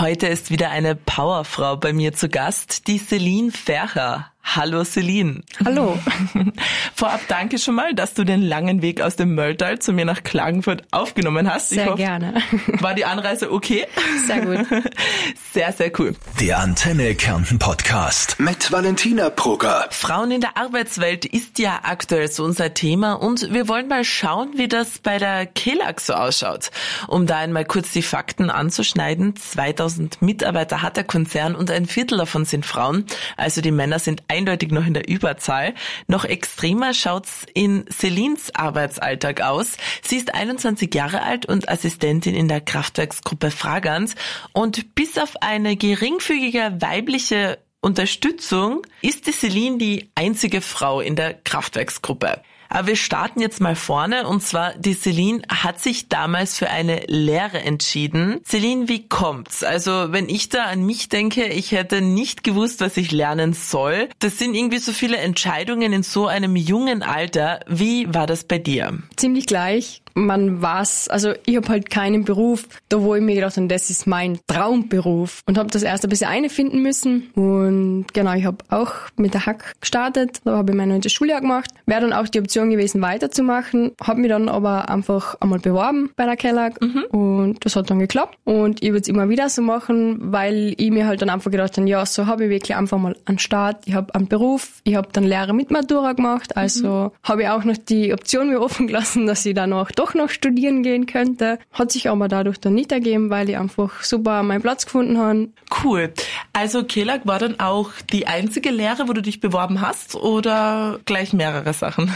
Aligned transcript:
Heute 0.00 0.28
ist 0.28 0.52
wieder 0.52 0.70
eine 0.70 0.94
Powerfrau 0.94 1.76
bei 1.76 1.92
mir 1.92 2.12
zu 2.12 2.28
Gast, 2.28 2.86
die 2.86 2.98
Celine 2.98 3.50
Fercher. 3.50 4.30
Hallo 4.56 4.82
Celine. 4.82 5.42
Hallo. 5.62 5.98
Vorab 6.94 7.20
danke 7.28 7.58
schon 7.58 7.74
mal, 7.74 7.94
dass 7.94 8.14
du 8.14 8.24
den 8.24 8.40
langen 8.40 8.80
Weg 8.80 9.02
aus 9.02 9.14
dem 9.14 9.34
Mölltal 9.34 9.78
zu 9.78 9.92
mir 9.92 10.06
nach 10.06 10.22
Klagenfurt 10.22 10.84
aufgenommen 10.90 11.52
hast. 11.52 11.68
Sehr 11.68 11.84
hoffe, 11.84 11.96
gerne. 11.96 12.42
War 12.80 12.94
die 12.94 13.04
Anreise 13.04 13.52
okay? 13.52 13.86
Sehr 14.26 14.40
gut. 14.40 14.66
Sehr, 15.52 15.72
sehr 15.72 15.90
cool. 15.98 16.14
Der 16.40 16.58
Antenne 16.58 17.14
Kärnten 17.14 17.58
Podcast 17.58 18.38
mit 18.38 18.70
Valentina 18.70 19.28
Brugger. 19.28 19.86
Frauen 19.90 20.30
in 20.30 20.40
der 20.40 20.56
Arbeitswelt 20.56 21.24
ist 21.24 21.58
ja 21.58 21.80
aktuell 21.82 22.28
so 22.28 22.44
unser 22.44 22.74
Thema 22.74 23.14
und 23.14 23.52
wir 23.52 23.66
wollen 23.66 23.88
mal 23.88 24.04
schauen, 24.04 24.52
wie 24.56 24.68
das 24.68 24.98
bei 24.98 25.18
der 25.18 25.46
KELAG 25.46 26.00
so 26.00 26.14
ausschaut. 26.14 26.70
Um 27.06 27.26
da 27.26 27.38
einmal 27.38 27.64
kurz 27.64 27.92
die 27.92 28.02
Fakten 28.02 28.50
anzuschneiden. 28.50 29.36
2000 29.36 30.22
Mitarbeiter 30.22 30.82
hat 30.82 30.96
der 30.96 31.04
Konzern 31.04 31.54
und 31.54 31.70
ein 31.70 31.86
Viertel 31.86 32.18
davon 32.18 32.44
sind 32.44 32.64
Frauen. 32.64 33.06
Also 33.36 33.60
die 33.60 33.72
Männer 33.72 33.98
sind 33.98 34.22
eindeutig 34.38 34.70
noch 34.70 34.86
in 34.86 34.94
der 34.94 35.08
Überzahl. 35.08 35.74
Noch 36.06 36.24
extremer 36.24 36.94
schaut's 36.94 37.44
in 37.54 37.84
Celines 37.90 38.54
Arbeitsalltag 38.54 39.42
aus. 39.42 39.76
Sie 40.02 40.16
ist 40.16 40.34
21 40.34 40.94
Jahre 40.94 41.22
alt 41.22 41.46
und 41.46 41.68
Assistentin 41.68 42.34
in 42.34 42.48
der 42.48 42.60
Kraftwerksgruppe 42.60 43.50
Fragans 43.50 44.14
und 44.52 44.94
bis 44.94 45.18
auf 45.18 45.42
eine 45.42 45.76
geringfügige 45.76 46.76
weibliche 46.78 47.58
Unterstützung 47.80 48.86
ist 49.02 49.26
die 49.26 49.32
Celine 49.32 49.78
die 49.78 50.10
einzige 50.14 50.60
Frau 50.60 51.00
in 51.00 51.16
der 51.16 51.34
Kraftwerksgruppe. 51.34 52.42
Aber 52.68 52.88
wir 52.88 52.96
starten 52.96 53.40
jetzt 53.40 53.60
mal 53.60 53.76
vorne 53.76 54.26
und 54.26 54.42
zwar 54.42 54.74
die 54.74 54.94
Celine 54.94 55.42
hat 55.48 55.80
sich 55.80 56.08
damals 56.08 56.58
für 56.58 56.70
eine 56.70 57.02
Lehre 57.06 57.60
entschieden. 57.60 58.40
Celine, 58.44 58.88
wie 58.88 59.08
kommt's? 59.08 59.62
Also 59.62 60.12
wenn 60.12 60.28
ich 60.28 60.48
da 60.48 60.64
an 60.64 60.84
mich 60.84 61.08
denke, 61.08 61.46
ich 61.46 61.72
hätte 61.72 62.00
nicht 62.00 62.44
gewusst, 62.44 62.80
was 62.80 62.96
ich 62.96 63.12
lernen 63.12 63.52
soll. 63.52 64.08
Das 64.18 64.38
sind 64.38 64.54
irgendwie 64.54 64.78
so 64.78 64.92
viele 64.92 65.16
Entscheidungen 65.18 65.92
in 65.92 66.02
so 66.02 66.26
einem 66.26 66.56
jungen 66.56 67.02
Alter. 67.02 67.60
Wie 67.66 68.12
war 68.12 68.26
das 68.26 68.44
bei 68.44 68.58
dir? 68.58 68.98
Ziemlich 69.16 69.46
gleich 69.46 70.02
man 70.26 70.60
weiß, 70.60 71.08
also 71.08 71.32
ich 71.46 71.56
habe 71.56 71.68
halt 71.68 71.90
keinen 71.90 72.24
Beruf, 72.24 72.68
da 72.88 73.02
wo 73.02 73.14
ich 73.14 73.22
mir 73.22 73.34
gedacht 73.34 73.56
habe, 73.56 73.68
das 73.68 73.90
ist 73.90 74.06
mein 74.06 74.38
Traumberuf. 74.46 75.42
Und 75.46 75.58
habe 75.58 75.70
das 75.70 75.82
erst 75.82 76.04
ein 76.04 76.10
bisschen 76.10 76.28
einfinden 76.28 76.82
müssen. 76.82 77.30
Und 77.34 78.06
genau, 78.12 78.34
ich 78.34 78.44
habe 78.44 78.58
auch 78.68 78.92
mit 79.16 79.34
der 79.34 79.46
Hack 79.46 79.74
gestartet, 79.80 80.40
da 80.44 80.56
habe 80.56 80.72
ich 80.72 80.76
mein 80.76 80.88
neuntes 80.88 81.12
Schuljahr 81.12 81.40
gemacht, 81.40 81.70
wäre 81.86 82.02
dann 82.02 82.12
auch 82.12 82.28
die 82.28 82.40
Option 82.40 82.70
gewesen 82.70 83.00
weiterzumachen, 83.00 83.92
habe 84.02 84.20
mich 84.20 84.30
dann 84.30 84.48
aber 84.48 84.88
einfach 84.88 85.36
einmal 85.40 85.58
beworben 85.58 86.10
bei 86.16 86.24
der 86.24 86.36
Kellag 86.36 86.80
mhm. 86.80 87.04
und 87.10 87.64
das 87.64 87.76
hat 87.76 87.90
dann 87.90 87.98
geklappt. 87.98 88.36
Und 88.44 88.82
ich 88.82 88.90
würde 88.90 89.02
es 89.02 89.08
immer 89.08 89.28
wieder 89.28 89.48
so 89.48 89.62
machen, 89.62 90.32
weil 90.32 90.74
ich 90.76 90.90
mir 90.90 91.06
halt 91.06 91.22
dann 91.22 91.30
einfach 91.30 91.50
gedacht 91.50 91.76
habe, 91.76 91.88
ja, 91.88 92.04
so 92.04 92.26
habe 92.26 92.44
ich 92.44 92.50
wirklich 92.50 92.76
einfach 92.76 92.98
mal 92.98 93.16
einen 93.24 93.38
Start, 93.38 93.86
ich 93.86 93.94
habe 93.94 94.14
einen 94.14 94.28
Beruf, 94.28 94.80
ich 94.84 94.96
habe 94.96 95.08
dann 95.12 95.24
Lehre 95.24 95.54
mit 95.54 95.70
Matura 95.70 96.12
gemacht, 96.12 96.56
also 96.56 96.88
mhm. 96.88 97.10
habe 97.22 97.42
ich 97.42 97.48
auch 97.48 97.64
noch 97.64 97.76
die 97.76 98.12
Option 98.12 98.48
mir 98.48 98.60
offen 98.60 98.86
gelassen, 98.86 99.26
dass 99.26 99.44
ich 99.46 99.54
dann 99.54 99.72
auch 99.72 99.90
doch 99.90 100.07
doch 100.08 100.14
noch 100.14 100.30
studieren 100.30 100.82
gehen 100.82 101.06
könnte. 101.06 101.58
Hat 101.72 101.92
sich 101.92 102.08
aber 102.08 102.28
dadurch 102.28 102.58
dann 102.58 102.74
nicht 102.74 102.92
ergeben, 102.92 103.30
weil 103.30 103.48
ich 103.48 103.58
einfach 103.58 104.02
super 104.02 104.42
meinen 104.42 104.62
Platz 104.62 104.86
gefunden 104.86 105.18
habe. 105.18 105.48
Cool. 105.84 106.12
Also 106.52 106.84
Kelag 106.84 107.26
war 107.26 107.38
dann 107.38 107.60
auch 107.60 107.90
die 108.12 108.26
einzige 108.26 108.70
Lehre, 108.70 109.08
wo 109.08 109.12
du 109.12 109.22
dich 109.22 109.40
beworben 109.40 109.80
hast 109.80 110.14
oder 110.14 110.98
gleich 111.04 111.32
mehrere 111.32 111.72
Sachen? 111.72 112.10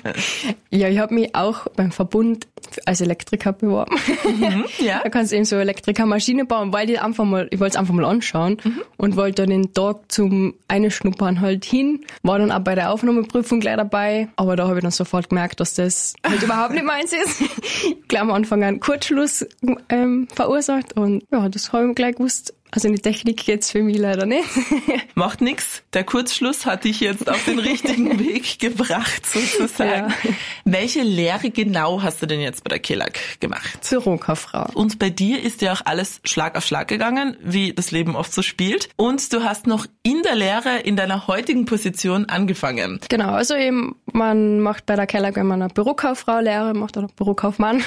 ja, 0.70 0.88
ich 0.88 0.98
habe 0.98 1.14
mich 1.14 1.34
auch 1.34 1.66
beim 1.76 1.92
Verbund 1.92 2.46
als 2.86 3.00
Elektriker 3.00 3.52
beworben. 3.52 3.96
Mhm, 4.24 4.64
ja. 4.84 5.00
Da 5.02 5.08
kannst 5.08 5.32
du 5.32 5.36
eben 5.36 5.44
so 5.44 5.56
Elektrikermaschine 5.56 6.44
bauen, 6.44 6.72
weil 6.72 6.90
ich 6.90 7.00
einfach 7.00 7.24
mal, 7.24 7.48
ich 7.50 7.60
wollte 7.60 7.72
es 7.72 7.76
einfach 7.76 7.94
mal 7.94 8.04
anschauen 8.04 8.58
mhm. 8.62 8.82
und 8.96 9.16
wollte 9.16 9.42
dann 9.42 9.50
den 9.50 9.72
Tag 9.72 10.10
zum 10.10 10.54
Einschnuppern 10.68 11.40
halt 11.40 11.64
hin. 11.64 12.04
War 12.22 12.38
dann 12.38 12.52
auch 12.52 12.60
bei 12.60 12.74
der 12.74 12.90
Aufnahmeprüfung 12.90 13.60
gleich 13.60 13.76
dabei, 13.76 14.28
aber 14.36 14.56
da 14.56 14.66
habe 14.66 14.78
ich 14.78 14.82
dann 14.82 14.90
sofort 14.90 15.28
gemerkt, 15.28 15.60
dass 15.60 15.74
das 15.74 16.14
halt 16.26 16.42
überhaupt 16.42 16.72
nicht 16.72 16.84
meins 16.84 17.12
ist. 17.12 17.42
Ich 17.82 18.08
glaube 18.08 18.30
am 18.30 18.32
Anfang 18.32 18.62
einen 18.62 18.80
Kurzschluss 18.80 19.46
ähm, 19.88 20.28
verursacht 20.34 20.94
und 20.96 21.24
ja, 21.30 21.48
das 21.48 21.72
habe 21.72 21.88
ich 21.88 21.94
gleich 21.94 22.16
gewusst, 22.16 22.54
also 22.72 22.88
in 22.88 22.94
die 22.94 23.02
Technik 23.02 23.44
geht's 23.44 23.70
für 23.70 23.82
mich 23.82 23.98
leider 23.98 24.24
nicht. 24.24 24.48
Macht 25.14 25.42
nix. 25.42 25.82
Der 25.92 26.04
Kurzschluss 26.04 26.64
hat 26.64 26.84
dich 26.84 27.00
jetzt 27.00 27.28
auf 27.28 27.44
den 27.44 27.58
richtigen 27.58 28.18
Weg 28.18 28.58
gebracht, 28.58 29.26
sozusagen. 29.26 30.08
Ja. 30.08 30.30
Welche 30.64 31.02
Lehre 31.02 31.50
genau 31.50 32.02
hast 32.02 32.22
du 32.22 32.26
denn 32.26 32.40
jetzt 32.40 32.64
bei 32.64 32.70
der 32.70 32.78
KELAG 32.78 33.18
gemacht? 33.40 33.86
Bürokauffrau. 33.90 34.70
Und 34.72 34.98
bei 34.98 35.10
dir 35.10 35.42
ist 35.42 35.60
ja 35.60 35.74
auch 35.74 35.82
alles 35.84 36.22
Schlag 36.24 36.56
auf 36.56 36.64
Schlag 36.64 36.88
gegangen, 36.88 37.36
wie 37.42 37.74
das 37.74 37.90
Leben 37.90 38.16
oft 38.16 38.32
so 38.32 38.40
spielt. 38.40 38.88
Und 38.96 39.30
du 39.34 39.44
hast 39.44 39.66
noch 39.66 39.86
in 40.02 40.22
der 40.22 40.34
Lehre 40.34 40.78
in 40.78 40.96
deiner 40.96 41.26
heutigen 41.26 41.66
Position 41.66 42.24
angefangen. 42.24 43.00
Genau, 43.10 43.32
also 43.32 43.54
eben, 43.54 43.96
man 44.14 44.60
macht 44.60 44.86
bei 44.86 44.96
der 44.96 45.06
KELAG, 45.06 45.36
wenn 45.36 45.46
man 45.46 45.62
eine 45.62 45.72
Bürokauffrau 45.72 46.40
Lehre 46.40 46.74
macht 46.74 46.96
oder 46.96 47.08
Bürokaufmann, 47.16 47.82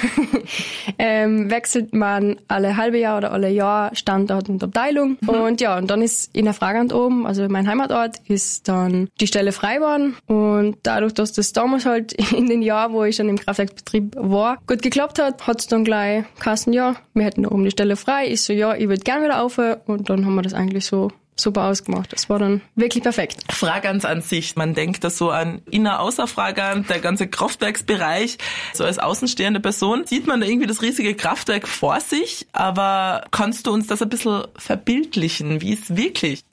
ähm, 0.99 1.49
wechselt 1.49 1.93
man 1.93 2.37
alle 2.47 2.77
halbe 2.77 2.99
Jahr 2.99 3.17
oder 3.17 3.31
alle 3.31 3.49
Jahr 3.49 3.95
Standort 3.95 4.49
und 4.49 4.63
Abteilung. 4.63 5.17
Mhm. 5.21 5.29
Und 5.29 5.61
ja, 5.61 5.77
und 5.77 5.89
dann 5.89 6.01
ist 6.01 6.35
in 6.35 6.45
der 6.45 6.53
Fragand 6.53 6.93
oben, 6.93 7.25
also 7.25 7.47
mein 7.49 7.67
Heimatort, 7.67 8.17
ist 8.27 8.67
dann 8.67 9.09
die 9.19 9.27
Stelle 9.27 9.51
frei 9.51 9.75
geworden. 9.75 10.15
Und 10.27 10.77
dadurch, 10.83 11.13
dass 11.13 11.33
das 11.33 11.53
damals 11.53 11.85
halt 11.85 12.13
in 12.33 12.47
den 12.47 12.61
Jahren, 12.61 12.93
wo 12.93 13.03
ich 13.03 13.15
schon 13.15 13.29
im 13.29 13.39
Kraftwerksbetrieb 13.39 14.15
war, 14.17 14.57
gut 14.67 14.81
geklappt 14.81 15.19
hat, 15.19 15.45
hat 15.47 15.59
es 15.59 15.67
dann 15.67 15.83
gleich 15.83 16.25
Kassen, 16.39 16.73
ja, 16.73 16.95
wir 17.13 17.23
hätten 17.23 17.43
da 17.43 17.51
oben 17.51 17.63
die 17.63 17.71
Stelle 17.71 17.95
frei. 17.95 18.27
Ich 18.27 18.43
so, 18.43 18.53
ja, 18.53 18.75
ich 18.75 18.87
würde 18.87 19.03
gerne 19.03 19.25
wieder 19.25 19.41
auf. 19.41 19.57
Und 19.57 20.09
dann 20.09 20.25
haben 20.25 20.35
wir 20.35 20.41
das 20.41 20.53
eigentlich 20.53 20.85
so 20.85 21.11
super 21.35 21.65
ausgemacht. 21.65 22.13
Das 22.13 22.29
war 22.29 22.39
dann 22.39 22.61
wirklich 22.75 23.03
perfekt. 23.03 23.43
Fragans 23.49 24.05
an 24.05 24.21
sich, 24.21 24.55
man 24.55 24.73
denkt 24.73 25.03
das 25.03 25.17
so 25.17 25.29
an 25.31 25.61
Inner-Außer-Fragans, 25.69 26.87
der 26.87 26.99
ganze 26.99 27.27
Kraftwerksbereich. 27.27 28.37
So 28.73 28.83
als 28.83 28.99
außenstehende 28.99 29.59
Person 29.59 30.05
sieht 30.05 30.27
man 30.27 30.41
da 30.41 30.47
irgendwie 30.47 30.67
das 30.67 30.81
riesige 30.81 31.15
Kraftwerk 31.15 31.67
vor 31.67 31.99
sich, 31.99 32.47
aber 32.53 33.25
kannst 33.31 33.67
du 33.67 33.71
uns 33.71 33.87
das 33.87 34.01
ein 34.01 34.09
bisschen 34.09 34.43
verbildlichen, 34.57 35.61
wie 35.61 35.73
es 35.73 35.95
wirklich 35.95 36.25
ist? 36.25 36.45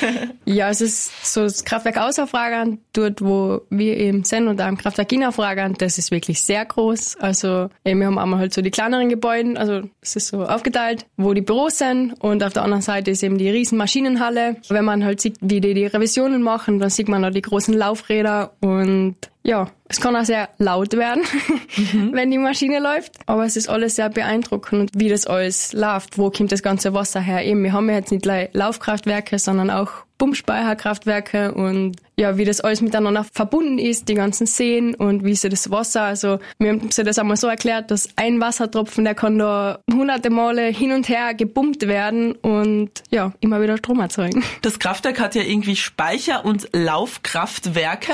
ja, 0.44 0.68
es 0.70 0.80
ist 0.80 1.32
so 1.32 1.42
das 1.42 1.64
Kraftwerk 1.64 1.98
Außerfragern, 1.98 2.78
dort 2.92 3.22
wo 3.22 3.62
wir 3.70 3.96
eben 3.96 4.24
sind 4.24 4.48
und 4.48 4.58
da 4.58 4.68
im 4.68 4.76
Kraftwerk 4.76 5.12
Innerfragern, 5.12 5.74
das 5.74 5.98
ist 5.98 6.10
wirklich 6.10 6.42
sehr 6.42 6.64
groß. 6.64 7.16
Also 7.16 7.70
wir 7.84 8.06
haben 8.06 8.18
einmal 8.18 8.40
halt 8.40 8.54
so 8.54 8.62
die 8.62 8.70
kleineren 8.70 9.08
Gebäude, 9.08 9.58
also 9.58 9.82
es 10.00 10.16
ist 10.16 10.28
so 10.28 10.44
aufgeteilt, 10.44 11.06
wo 11.16 11.34
die 11.34 11.40
Büros 11.40 11.78
sind 11.78 12.12
und 12.20 12.42
auf 12.42 12.52
der 12.52 12.62
anderen 12.62 12.82
Seite 12.82 13.10
ist 13.10 13.22
eben 13.22 13.38
die 13.38 13.50
riesen 13.50 13.78
Maschinen 13.78 14.09
Maschinenhalle. 14.10 14.56
Wenn 14.68 14.84
man 14.84 15.04
halt 15.04 15.20
sieht, 15.20 15.36
wie 15.40 15.60
die 15.60 15.74
die 15.74 15.86
Revisionen 15.86 16.42
machen, 16.42 16.78
dann 16.78 16.90
sieht 16.90 17.08
man 17.08 17.22
da 17.22 17.30
die 17.30 17.42
großen 17.42 17.74
Laufräder 17.74 18.52
und 18.60 19.16
ja, 19.42 19.70
es 19.88 20.00
kann 20.00 20.14
auch 20.16 20.24
sehr 20.24 20.50
laut 20.58 20.92
werden, 20.92 21.22
mhm. 21.76 22.12
wenn 22.12 22.30
die 22.30 22.38
Maschine 22.38 22.78
läuft, 22.78 23.12
aber 23.26 23.46
es 23.46 23.56
ist 23.56 23.70
alles 23.70 23.96
sehr 23.96 24.10
beeindruckend, 24.10 24.90
wie 24.94 25.08
das 25.08 25.26
alles 25.26 25.72
läuft. 25.72 26.18
Wo 26.18 26.30
kommt 26.30 26.52
das 26.52 26.62
ganze 26.62 26.92
Wasser 26.92 27.20
her? 27.20 27.44
Eben, 27.44 27.62
wir 27.62 27.72
haben 27.72 27.88
ja 27.88 27.96
jetzt 27.96 28.12
nicht 28.12 28.26
Laufkraftwerke, 28.52 29.38
sondern 29.38 29.70
auch 29.70 29.90
Pumpspeicherkraftwerke 30.18 31.54
und 31.54 31.96
ja, 32.20 32.36
wie 32.36 32.44
das 32.44 32.60
alles 32.60 32.82
miteinander 32.82 33.24
verbunden 33.32 33.78
ist, 33.78 34.10
die 34.10 34.14
ganzen 34.14 34.46
Seen 34.46 34.94
und 34.94 35.24
wie 35.24 35.34
sie 35.34 35.48
das 35.48 35.70
Wasser, 35.70 36.02
also 36.02 36.38
wir 36.58 36.72
haben 36.72 36.90
sie 36.90 37.02
das 37.02 37.18
einmal 37.18 37.38
so 37.38 37.46
erklärt, 37.46 37.90
dass 37.90 38.10
ein 38.16 38.42
Wassertropfen, 38.42 39.04
der 39.04 39.14
kann 39.14 39.38
da 39.38 39.80
hunderte 39.90 40.28
Male 40.28 40.66
hin 40.66 40.92
und 40.92 41.08
her 41.08 41.32
gepumpt 41.32 41.88
werden 41.88 42.32
und 42.32 42.90
ja, 43.10 43.32
immer 43.40 43.62
wieder 43.62 43.78
Strom 43.78 44.00
erzeugen. 44.00 44.44
Das 44.60 44.78
Kraftwerk 44.78 45.18
hat 45.18 45.34
ja 45.34 45.42
irgendwie 45.42 45.76
Speicher- 45.76 46.44
und 46.44 46.68
Laufkraftwerke. 46.74 48.12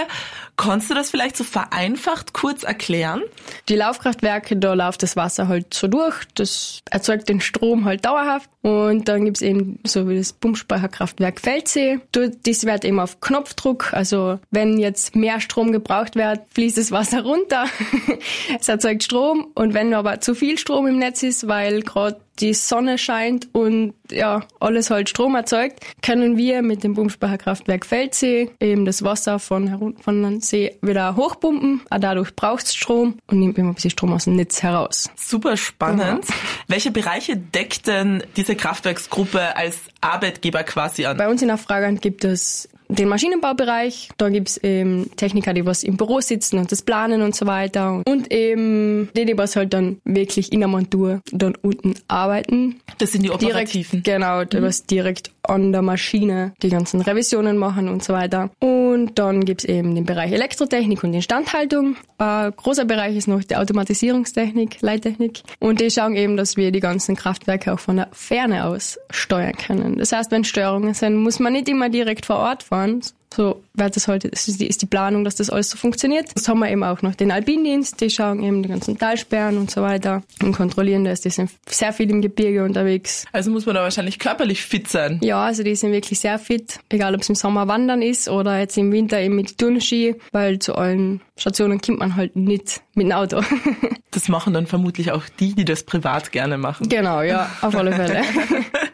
Kannst 0.56 0.88
du 0.88 0.94
das 0.94 1.10
vielleicht 1.10 1.36
so 1.36 1.44
vereinfacht 1.44 2.32
kurz 2.32 2.62
erklären? 2.62 3.22
Die 3.68 3.74
Laufkraftwerke, 3.74 4.56
da 4.56 4.74
läuft 4.74 5.02
das 5.02 5.16
Wasser 5.16 5.48
halt 5.48 5.74
so 5.74 5.88
durch, 5.88 6.24
das 6.34 6.80
erzeugt 6.90 7.28
den 7.28 7.40
Strom 7.40 7.84
halt 7.84 8.06
dauerhaft 8.06 8.48
und 8.62 9.06
dann 9.08 9.24
gibt's 9.24 9.42
eben 9.42 9.78
so 9.84 10.09
wie 10.09 10.16
das 10.16 10.32
Pumpspeicherkraftwerk 10.32 11.41
Feldsee. 11.41 12.00
Das 12.12 12.64
wird 12.64 12.84
eben 12.84 13.00
auf 13.00 13.20
Knopfdruck, 13.20 13.92
also 13.97 14.39
wenn 14.51 14.78
jetzt 14.78 15.16
mehr 15.16 15.41
Strom 15.41 15.72
gebraucht 15.72 16.15
wird, 16.15 16.41
fließt 16.53 16.78
das 16.78 16.93
Wasser 16.93 17.22
runter. 17.22 17.66
es 18.60 18.69
erzeugt 18.69 19.03
Strom 19.03 19.48
und 19.54 19.75
wenn 19.75 19.95
aber 19.95 20.21
zu 20.21 20.34
viel 20.34 20.59
Strom 20.59 20.87
im 20.87 20.98
Netz 20.98 21.22
ist, 21.22 21.48
weil 21.48 21.83
gerade 21.83 22.21
die 22.41 22.54
Sonne 22.54 22.98
scheint 22.98 23.48
und 23.54 23.95
ja, 24.10 24.43
alles 24.60 24.91
halt 24.91 25.09
Strom 25.09 25.34
erzeugt, 25.34 25.81
können 26.03 26.37
wir 26.37 26.63
mit 26.63 26.84
dem 26.84 26.95
Pumpspeicherkraftwerk 26.95 27.87
Feldsee 27.87 28.51
eben 28.60 28.84
das 28.84 29.03
Wasser 29.03 29.39
von, 29.39 29.97
von 30.01 30.22
dem 30.22 30.41
See 30.41 30.77
wieder 30.83 31.16
hochpumpen. 31.16 31.81
Auch 31.91 31.98
dadurch 31.98 32.34
braucht 32.37 32.65
es 32.65 32.75
Strom 32.75 33.19
und 33.27 33.41
nimmt 33.41 33.59
immer 33.59 33.71
ein 33.71 33.75
bisschen 33.75 33.91
Strom 33.91 34.13
aus 34.13 34.25
dem 34.25 34.37
Netz 34.37 34.63
heraus. 34.63 35.10
Super 35.16 35.57
spannend. 35.57 36.28
Ja. 36.28 36.34
Welche 36.69 36.91
Bereiche 36.91 37.37
deckt 37.37 37.87
denn 37.87 38.22
diese 38.37 38.54
Kraftwerksgruppe 38.54 39.57
als 39.57 39.78
Arbeitgeber 40.01 40.63
quasi 40.63 41.07
an? 41.07 41.16
Bei 41.16 41.28
uns 41.28 41.43
in 41.43 41.51
Afragand 41.51 42.03
gibt 42.03 42.25
es 42.25 42.69
den 42.88 43.09
Maschinenbaubereich. 43.09 44.10
Da 44.16 44.28
gibt's 44.28 44.56
eben 44.59 45.10
Techniker, 45.16 45.54
die 45.54 45.66
was 45.66 45.83
im 45.83 45.97
Büro 45.97 46.21
sitzen 46.21 46.59
und 46.59 46.71
das 46.72 46.83
planen 46.83 47.22
und 47.22 47.34
so 47.34 47.47
weiter. 47.47 48.03
Und 48.06 48.33
eben 48.33 49.09
die, 49.16 49.24
die 49.24 49.36
was 49.36 49.56
halt 49.56 49.72
dann 49.72 50.00
wirklich 50.04 50.53
in 50.53 50.60
der 50.60 50.68
Montur 50.68 51.21
dann 51.33 51.54
unten 51.62 51.94
arbeiten. 52.09 52.80
Das 52.98 53.12
sind 53.12 53.22
die 53.22 53.30
Operativen. 53.30 54.03
Direkt, 54.03 54.22
genau, 54.22 54.44
die 54.44 54.62
was 54.62 54.84
direkt 54.84 55.30
an 55.48 55.72
der 55.72 55.83
Maschine 55.83 56.53
die 56.63 56.69
ganzen 56.69 57.01
Revisionen 57.01 57.57
machen 57.57 57.89
und 57.89 58.03
so 58.03 58.13
weiter. 58.13 58.51
Und 58.59 59.19
dann 59.19 59.45
gibt's 59.45 59.65
eben 59.65 59.95
den 59.95 60.04
Bereich 60.04 60.33
Elektrotechnik 60.33 61.03
und 61.04 61.15
Instandhaltung. 61.15 61.97
Ein 62.19 62.53
großer 62.57 62.84
Bereich 62.84 63.16
ist 63.16 63.28
noch 63.28 63.43
die 63.43 63.57
Automatisierungstechnik, 63.57 64.81
Leittechnik. 64.81 65.43
Und 65.59 65.81
die 65.81 65.91
schauen 65.91 66.16
eben, 66.16 66.37
dass 66.37 66.57
wir 66.57 66.72
die 66.72 66.81
ganzen 66.81 67.16
Kraftwerke 67.16 67.72
auch 67.72 67.81
von 67.81 67.97
der 67.97 68.09
Ferne 68.13 68.66
aus 68.66 68.98
steuern 69.10 69.57
können. 69.57 69.98
Das 69.98 70.13
heißt, 70.13 70.31
wenn 70.31 70.45
Störungen 70.45 70.95
sind, 70.95 71.16
muss 71.16 71.39
man 71.39 71.53
nicht 71.53 71.69
immer 71.69 71.89
direkt 71.89 72.27
vor 72.27 72.37
Ort 72.37 72.63
fahren, 72.63 73.01
so 73.36 73.62
wird 73.74 73.94
das 73.94 74.09
halt, 74.09 74.24
ist 74.24 74.60
die, 74.60 74.66
ist 74.66 74.80
die 74.80 74.86
Planung, 74.86 75.22
dass 75.24 75.34
das 75.34 75.50
alles 75.50 75.68
so 75.68 75.77
funktioniert. 75.77 76.30
Das 76.34 76.48
haben 76.48 76.60
wir 76.60 76.71
eben 76.71 76.83
auch 76.83 77.03
noch 77.03 77.15
den 77.15 77.30
Alpindienst, 77.30 78.00
die 78.00 78.09
schauen 78.09 78.42
eben 78.42 78.62
die 78.62 78.68
ganzen 78.71 78.97
Talsperren 78.97 79.59
und 79.59 79.71
so 79.71 79.83
weiter 79.83 80.22
und 80.42 80.53
kontrollieren 80.53 81.04
das. 81.04 81.21
Die 81.21 81.28
sind 81.28 81.50
sehr 81.68 81.92
viel 81.92 82.10
im 82.10 82.22
Gebirge 82.22 82.65
unterwegs. 82.65 83.27
Also 83.33 83.50
muss 83.50 83.66
man 83.66 83.74
da 83.74 83.83
wahrscheinlich 83.83 84.18
körperlich 84.18 84.62
fit 84.62 84.88
sein. 84.88 85.21
Ja, 85.22 85.44
also 85.44 85.62
die 85.62 85.77
sind 85.77 85.92
wirklich 85.92 86.18
sehr 86.18 86.38
fit, 86.38 86.80
egal 86.88 87.15
ob 87.15 87.21
es 87.21 87.28
im 87.28 87.34
Sommer 87.34 87.68
wandern 87.68 88.00
ist 88.00 88.28
oder 88.28 88.59
jetzt 88.59 88.78
im 88.78 88.91
Winter 88.91 89.21
eben 89.21 89.36
mit 89.36 89.59
Turnski, 89.59 90.15
weil 90.33 90.59
zu 90.59 90.74
allen 90.74 91.21
Stationen 91.36 91.80
kommt 91.80 91.98
man 91.98 92.16
halt 92.16 92.36
nicht 92.36 92.80
mit 92.94 93.06
dem 93.06 93.12
Auto. 93.12 93.42
das 94.10 94.28
machen 94.28 94.54
dann 94.54 94.66
vermutlich 94.66 95.12
auch 95.12 95.24
die, 95.38 95.54
die 95.54 95.66
das 95.66 95.83
privat 95.83 96.33
gerne 96.33 96.56
machen. 96.56 96.88
Genau, 96.88 97.21
ja, 97.21 97.50
auf 97.60 97.77
alle 97.77 97.92
Fälle. 97.92 98.22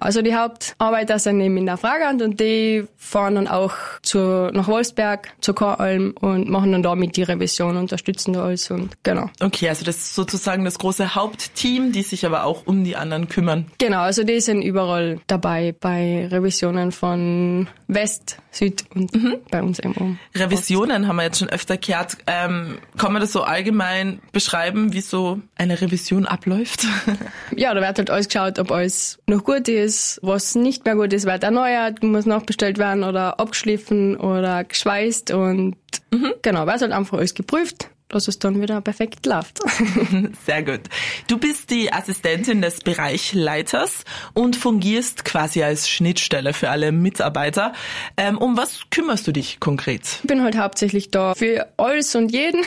also 0.00 0.22
die 0.22 0.34
Hauptarbeiter 0.34 1.18
sind 1.18 1.40
eben 1.40 1.56
in 1.56 1.66
der 1.66 1.76
Fragand 1.76 2.22
und 2.22 2.40
die 2.40 2.84
fahren 2.96 3.34
dann 3.34 3.48
auch 3.48 3.72
zu, 4.02 4.50
nach 4.52 4.68
Wolfsberg, 4.68 5.32
zur 5.40 5.54
Koralm 5.54 6.14
und 6.20 6.48
machen 6.48 6.72
dann 6.72 6.82
da 6.82 6.94
mit 6.94 7.16
die 7.16 7.22
Revision, 7.22 7.76
unterstützen 7.76 8.32
da 8.32 8.44
alles 8.44 8.70
und 8.70 8.90
genau. 9.02 9.30
Okay, 9.40 9.68
also 9.68 9.84
das 9.84 9.96
ist 9.96 10.14
sozusagen 10.14 10.64
das 10.64 10.78
große 10.78 11.14
Hauptteam, 11.14 11.92
die 11.92 12.02
sich 12.02 12.24
aber 12.26 12.44
auch 12.44 12.66
um 12.66 12.84
die 12.84 12.96
anderen 12.96 13.28
kümmern. 13.28 13.66
Genau, 13.78 14.00
also 14.00 14.24
die 14.24 14.40
sind 14.40 14.62
überall 14.62 15.20
dabei 15.26 15.74
bei 15.78 16.26
Revisionen 16.30 16.92
von 16.92 17.68
West, 17.88 18.38
Süd 18.50 18.84
und 18.94 19.14
mhm. 19.14 19.36
bei 19.50 19.62
uns 19.62 19.78
eben 19.78 19.94
um. 19.94 20.18
Revisionen 20.34 21.08
haben 21.08 21.16
wir 21.16 21.24
jetzt 21.24 21.38
schon 21.38 21.48
öfter 21.48 21.76
gehört. 21.76 22.16
Ähm, 22.26 22.78
kann 22.96 23.12
man 23.12 23.20
das 23.20 23.32
so 23.32 23.42
allgemein 23.42 24.20
beschreiben, 24.32 24.92
wie 24.92 25.00
so 25.00 25.40
eine 25.56 25.80
Revision 25.80 26.26
abläuft? 26.26 26.86
ja, 27.56 27.74
da 27.74 27.80
wird 27.80 27.98
halt 27.98 28.10
alles 28.10 28.28
geschaut, 28.28 28.58
ob 28.58 28.70
alles 28.70 29.18
noch 29.26 29.44
gut 29.44 29.51
ist, 29.68 30.18
was 30.22 30.54
nicht 30.54 30.84
mehr 30.84 30.96
gut 30.96 31.12
ist, 31.12 31.26
wird 31.26 31.44
erneuert, 31.44 32.02
muss 32.02 32.26
nachbestellt 32.26 32.78
werden 32.78 33.04
oder 33.04 33.38
abgeschliffen 33.40 34.16
oder 34.16 34.64
geschweißt 34.64 35.30
und 35.32 35.76
mhm. 36.10 36.32
genau, 36.42 36.66
wird 36.66 36.80
halt 36.80 36.92
einfach 36.92 37.18
alles 37.18 37.34
geprüft 37.34 37.88
dass 38.12 38.28
es 38.28 38.38
dann 38.38 38.60
wieder 38.60 38.80
perfekt 38.80 39.26
läuft. 39.26 39.60
Sehr 40.46 40.62
gut. 40.62 40.80
Du 41.28 41.38
bist 41.38 41.70
die 41.70 41.92
Assistentin 41.92 42.62
des 42.62 42.80
Bereichleiters 42.80 44.04
und 44.34 44.56
fungierst 44.56 45.24
quasi 45.24 45.62
als 45.62 45.88
Schnittstelle 45.88 46.52
für 46.52 46.70
alle 46.70 46.92
Mitarbeiter. 46.92 47.72
Ähm, 48.16 48.38
um 48.38 48.56
was 48.56 48.80
kümmerst 48.90 49.26
du 49.26 49.32
dich 49.32 49.60
konkret? 49.60 50.02
Ich 50.22 50.28
bin 50.28 50.42
halt 50.42 50.56
hauptsächlich 50.56 51.10
da 51.10 51.34
für 51.34 51.68
alles 51.76 52.14
und 52.14 52.32
jeden, 52.32 52.64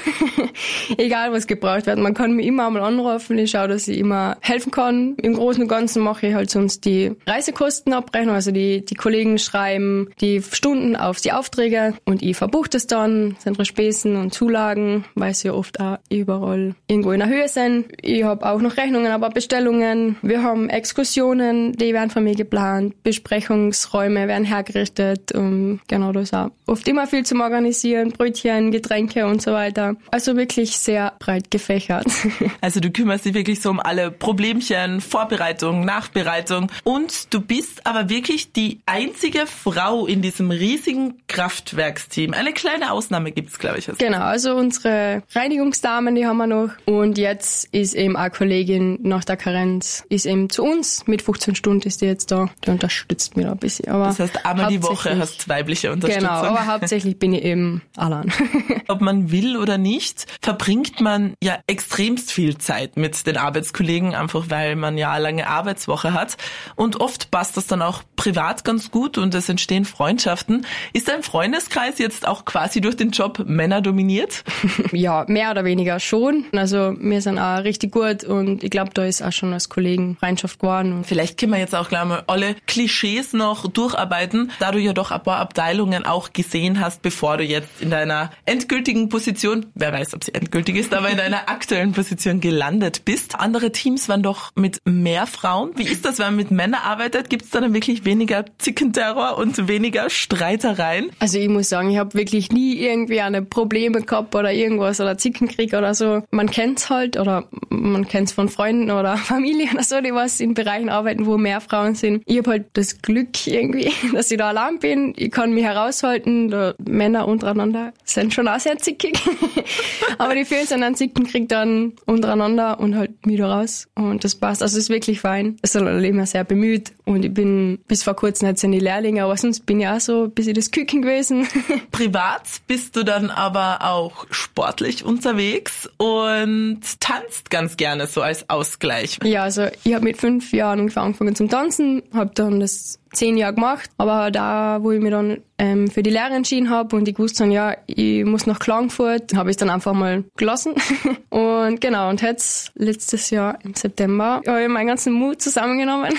egal 0.98 1.32
was 1.32 1.48
gebraucht 1.48 1.86
wird. 1.86 2.00
Man 2.00 2.14
kann 2.14 2.34
mich 2.34 2.46
immer 2.46 2.68
einmal 2.68 2.84
anrufen. 2.84 3.38
Ich 3.38 3.52
schaue, 3.52 3.68
dass 3.68 3.88
ich 3.88 3.98
immer 3.98 4.38
helfen 4.42 4.72
kann. 4.72 5.16
Im 5.22 5.34
Großen 5.34 5.62
und 5.62 5.68
Ganzen 5.68 6.02
mache 6.02 6.28
ich 6.28 6.34
halt 6.34 6.50
sonst 6.50 6.86
die 6.86 7.12
Reisekostenabrechnung. 7.28 8.36
Also 8.36 8.52
die, 8.52 8.86
die 8.86 8.96
Kollegen 8.96 9.38
schreiben 9.38 10.10
die 10.22 10.42
Stunden 10.42 10.96
auf 10.96 11.22
die 11.22 11.32
Aufträge 11.32 11.94
und 12.06 12.22
ich 12.22 12.38
verbuche 12.38 12.70
das 12.70 12.88
dann, 12.88 13.36
sind 13.40 13.56
Spesen 13.66 14.16
und 14.16 14.34
Zulagen, 14.34 15.06
weil 15.16 15.35
es 15.36 15.44
ja 15.44 15.54
oft 15.54 15.80
auch 15.80 15.98
überall 16.10 16.76
irgendwo 16.88 17.12
in 17.12 17.20
der 17.20 17.30
Höhe 17.30 17.48
sind. 17.48 17.88
Ich 18.02 18.24
habe 18.24 18.46
auch 18.46 18.60
noch 18.60 18.78
Rechnungen, 18.78 19.12
aber 19.12 19.30
Bestellungen. 19.30 20.18
Wir 20.22 20.42
haben 20.42 20.70
Exkursionen, 20.70 21.74
die 21.74 21.94
werden 21.94 22.10
von 22.10 22.24
mir 22.24 22.36
geplant. 22.36 23.02
Besprechungsräume 23.04 24.28
werden 24.28 24.46
hergerichtet. 24.46 25.32
Und 25.32 25.82
genau, 25.88 26.12
da 26.12 26.22
ist 26.22 26.34
auch 26.34 26.50
oft 26.68 26.88
immer 26.88 27.08
viel 27.08 27.26
zum 27.26 27.42
Organisieren. 27.42 28.12
Brötchen, 28.12 28.72
Getränke 28.72 29.26
und 29.26 29.42
so 29.42 29.52
weiter. 29.52 29.96
Also 30.12 30.36
wirklich 30.36 30.78
sehr 30.78 31.14
breit 31.20 31.52
gefächert. 31.52 32.06
Also 32.62 32.80
du 32.80 32.90
kümmerst 32.90 33.26
dich 33.26 33.34
wirklich 33.34 33.62
so 33.62 33.70
um 33.70 33.80
alle 33.80 34.10
Problemchen, 34.10 35.00
Vorbereitung, 35.00 35.86
Nachbereitung. 35.86 36.72
Und 36.84 37.34
du 37.34 37.40
bist 37.42 37.86
aber 37.86 38.10
wirklich 38.10 38.54
die 38.54 38.80
einzige 38.86 39.46
Frau 39.46 40.08
in 40.08 40.22
diesem 40.22 40.50
riesigen 40.50 41.22
Kraftwerksteam. 41.28 42.34
Eine 42.34 42.54
kleine 42.54 42.92
Ausnahme 42.92 43.32
gibt's, 43.32 43.60
glaube 43.60 43.78
ich. 43.80 43.88
Genau, 43.98 44.22
also 44.22 44.56
unsere 44.56 45.22
Reinigungsdamen, 45.34 46.16
die 46.16 46.26
haben 46.26 46.38
wir 46.38 46.48
noch. 46.48 46.70
Und 46.86 47.18
jetzt 47.18 47.66
ist 47.72 47.94
eben 47.94 48.16
eine 48.16 48.32
Kollegin 48.32 49.00
nach 49.04 49.24
der 49.24 49.38
Karenz, 49.38 50.04
ist 50.10 50.26
eben 50.26 50.50
zu 50.50 50.64
uns. 50.64 51.06
Mit 51.08 51.22
15 51.22 51.56
Stunden 51.56 51.88
ist 51.88 52.02
die 52.02 52.06
jetzt 52.06 52.32
da. 52.32 52.50
Die 52.66 52.72
unterstützt 52.72 53.38
mich 53.38 53.46
da 53.46 53.52
ein 53.52 53.58
bisschen. 53.58 53.90
Aber 53.90 54.06
das 54.06 54.20
heißt, 54.20 54.46
einmal 54.46 54.70
die 54.70 54.82
Woche 54.82 55.18
hast 55.18 55.46
du 55.46 55.50
weibliche 55.50 55.92
Unterstützung. 55.92 56.28
Genau, 56.28 56.55
aber 56.56 56.68
hauptsächlich 56.68 57.20
bin 57.20 57.34
ich 57.34 57.44
eben 57.44 57.82
allein. 57.98 58.32
Ob 58.88 59.02
man 59.02 59.32
will 59.32 59.58
oder 59.58 59.78
nicht, 59.78 60.26
verbringt 60.42 61.02
man 61.02 61.34
ja 61.44 61.60
extremst 61.68 62.32
viel 62.32 62.58
Zeit 62.58 62.98
mit 62.98 63.28
den 63.28 63.38
Arbeitskollegen, 63.38 64.16
einfach 64.16 64.46
weil 64.50 64.76
man 64.76 64.98
ja 64.98 65.12
eine 65.12 65.24
lange 65.24 65.48
Arbeitswoche 65.48 66.14
hat. 66.14 66.38
Und 66.76 67.02
oft 67.02 67.32
passt 67.32 67.58
das 67.58 67.68
dann 67.68 67.82
auch 67.82 68.04
privat 68.16 68.64
ganz 68.64 68.92
gut 68.92 69.18
und 69.18 69.34
es 69.36 69.50
entstehen 69.50 69.86
Freundschaften. 69.86 70.66
Ist 70.94 71.08
dein 71.08 71.24
Freundeskreis 71.24 72.00
jetzt 72.00 72.28
auch 72.28 72.46
quasi 72.46 72.82
durch 72.82 72.96
den 72.96 73.12
Job 73.12 73.44
Männer 73.46 73.82
dominiert? 73.82 74.44
Ja, 74.92 75.26
mehr 75.28 75.52
oder 75.52 75.66
weniger 75.66 76.00
schon. 76.00 76.46
Also 76.54 76.96
wir 77.00 77.22
sind 77.22 77.38
auch 77.38 77.64
richtig 77.64 77.92
gut 77.92 78.24
und 78.24 78.64
ich 78.64 78.70
glaube, 78.70 78.92
da 78.94 79.04
ist 79.04 79.22
auch 79.22 79.32
schon 79.32 79.52
als 79.52 79.68
Kollegen 79.68 80.16
Freundschaft 80.20 80.60
geworden. 80.60 81.04
Vielleicht 81.04 81.38
können 81.38 81.52
wir 81.52 81.60
jetzt 81.60 81.76
auch 81.76 81.90
gleich 81.90 82.06
mal 82.06 82.24
alle 82.28 82.56
Klischees 82.66 83.34
noch 83.34 83.68
durcharbeiten, 83.68 84.52
da 84.60 84.72
du 84.72 84.80
ja 84.80 84.94
doch 84.94 85.12
ein 85.12 85.22
paar 85.22 85.40
Abteilungen 85.40 86.06
auch 86.06 86.32
gesehen 86.32 86.45
hast, 86.54 87.02
bevor 87.02 87.38
du 87.38 87.44
jetzt 87.44 87.82
in 87.82 87.90
deiner 87.90 88.32
endgültigen 88.46 89.10
Position, 89.10 89.68
wer 89.76 89.92
weiß, 89.92 90.14
ob 90.14 90.24
sie 90.24 90.34
endgültig 90.34 90.76
ist, 90.76 90.94
aber 90.94 91.10
in 91.10 91.18
deiner 91.18 91.50
aktuellen 91.50 91.92
Position 91.92 92.40
gelandet 92.40 93.04
bist. 93.06 93.40
Andere 93.40 93.72
Teams 93.72 94.08
waren 94.10 94.24
doch 94.24 94.52
mit 94.56 94.80
mehr 94.86 95.28
Frauen. 95.28 95.72
Wie 95.76 95.84
ist 95.84 96.06
das, 96.06 96.20
wenn 96.20 96.28
man 96.28 96.36
mit 96.36 96.52
Männern 96.52 96.82
arbeitet? 96.84 97.30
Gibt 97.30 97.44
es 97.44 97.50
da 97.50 97.62
dann 97.62 97.74
wirklich 97.74 98.06
weniger 98.06 98.46
Zickenterror 98.58 99.38
und 99.38 99.68
weniger 99.68 100.10
Streitereien? 100.10 101.12
Also 101.20 101.40
ich 101.40 101.50
muss 101.50 101.70
sagen, 101.70 101.90
ich 101.90 101.98
habe 101.98 102.14
wirklich 102.14 102.52
nie 102.52 102.76
irgendwie 102.76 103.22
eine 103.22 103.42
Probleme 103.42 104.02
gehabt 104.02 104.36
oder 104.36 104.52
irgendwas 104.52 105.02
oder 105.02 105.18
Zickenkrieg 105.18 105.74
oder 105.74 105.94
so. 105.94 106.24
Man 106.32 106.50
kennt's 106.50 106.90
halt 106.90 107.18
oder 107.18 107.48
man 107.70 108.08
kennt's 108.08 108.32
von 108.32 108.50
Freunden 108.50 108.92
oder 108.92 109.18
Familie 109.36 109.70
oder 109.74 109.84
so, 109.84 110.02
die 110.02 110.14
was 110.14 110.40
in 110.40 110.54
Bereichen 110.54 110.90
arbeiten, 110.90 111.26
wo 111.26 111.38
mehr 111.38 111.62
Frauen 111.62 111.96
sind. 111.96 112.24
Ich 112.26 112.38
habe 112.38 112.52
halt 112.52 112.66
das 112.74 113.02
Glück 113.02 113.48
irgendwie, 113.48 113.92
dass 114.14 114.32
ich 114.32 114.38
da 114.38 114.50
allein 114.50 114.80
bin. 114.80 115.14
Ich 115.18 115.32
kann 115.32 115.54
mich 115.54 115.64
heraushalten. 115.64 116.35
Da 116.50 116.76
Männer 116.86 117.28
untereinander 117.28 117.94
sind 118.04 118.34
schon 118.34 118.48
auch 118.48 118.60
sehr 118.60 118.78
zickig. 118.78 119.20
Aber 120.18 120.36
die 120.36 120.46
fühlen 120.46 120.66
sich 120.66 120.74
einen 120.74 120.96
Zickenkrieg 120.96 121.50
dann 121.50 121.94
untereinander 122.06 122.80
und 122.80 122.96
halt 122.96 123.26
mich 123.26 123.38
da 123.38 123.60
raus. 123.60 123.88
Und 123.96 124.24
das 124.24 124.36
passt. 124.36 124.62
Also 124.62 124.78
es 124.78 124.86
ist 124.86 124.90
wirklich 124.90 125.20
fein. 125.20 125.58
Es 125.62 125.76
ist 125.76 125.82
halt 125.82 126.04
immer 126.04 126.26
sehr 126.26 126.44
bemüht. 126.44 126.92
Und 127.06 127.26
ich 127.26 127.34
bin 127.34 127.80
bis 127.88 128.04
vor 128.04 128.16
kurzem 128.16 128.48
jetzt 128.48 128.64
in 128.64 128.72
die 128.72 128.80
Lehrlinge, 128.80 129.24
aber 129.24 129.38
sonst 129.38 129.66
bin 129.66 129.80
ich 129.80 129.88
auch 129.88 130.00
so 130.00 130.24
ein 130.26 130.32
bisschen 130.32 130.54
das 130.54 130.72
Küken 130.72 131.02
gewesen. 131.02 131.48
Privat 131.92 132.44
bist 132.68 132.96
du 132.96 133.04
dann 133.04 133.30
aber 133.30 133.80
auch 133.82 134.26
sportlich 134.32 135.04
unterwegs 135.06 135.90
und 135.98 136.82
tanzt 137.00 137.50
ganz 137.50 137.78
gerne 137.78 138.08
so 138.08 138.22
als 138.22 138.50
Ausgleich. 138.50 139.20
Ja, 139.24 139.44
also 139.44 139.68
ich 139.84 139.94
habe 139.94 140.04
mit 140.04 140.18
fünf 140.18 140.52
Jahren 140.52 140.80
ungefähr 140.80 141.04
angefangen 141.04 141.36
zum 141.36 141.50
Tanzen, 141.50 142.04
habe 142.14 142.32
dann 142.34 142.60
das 142.60 143.00
zehn 143.16 143.38
Jahre 143.38 143.56
gemacht, 143.56 143.90
aber 143.98 144.32
da, 144.32 144.80
wo 144.82 144.92
ich 144.92 145.02
mich 145.02 145.12
dann 145.12 145.42
ähm, 145.58 145.90
für 145.90 146.04
die 146.04 146.10
Lehre 146.10 146.34
entschieden 146.34 146.70
habe 146.70 146.96
und 146.96 147.08
ich 147.08 147.18
wusste 147.18 147.44
dann, 147.44 147.52
ja, 147.52 147.76
ich 147.88 148.24
muss 148.26 148.46
nach 148.46 148.60
Klagenfurt, 148.60 149.36
habe 149.36 149.50
ich 149.50 149.58
dann 149.58 149.70
einfach 149.70 149.94
mal 149.94 150.24
gelassen. 150.38 150.76
und 151.30 151.82
genau, 151.82 152.10
und 152.10 152.22
jetzt 152.22 152.72
letztes 152.76 153.30
Jahr 153.30 153.58
im 153.64 153.74
September 153.74 154.42
habe 154.46 154.64
ich 154.64 154.70
meinen 154.70 154.88
ganzen 154.88 155.14
Mut 155.14 155.42
zusammengenommen 155.42 156.14